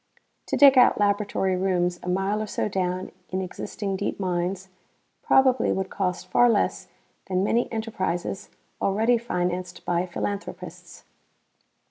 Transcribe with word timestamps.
To 0.47 0.57
dig 0.57 0.79
out 0.79 0.99
laboratory 0.99 1.55
rooms 1.55 1.99
a 2.01 2.09
mile 2.09 2.41
or 2.41 2.47
so 2.47 2.67
down 2.67 3.11
in 3.29 3.39
existing 3.39 3.95
deep 3.97 4.19
mines 4.19 4.67
probably 5.21 5.71
would 5.71 5.91
cost 5.91 6.25
far 6.31 6.49
less 6.49 6.87
than 7.27 7.43
many 7.43 7.71
enterprises 7.71 8.49
already 8.81 9.19
financed 9.19 9.85
by 9.85 10.07
philanthropists. 10.07 11.03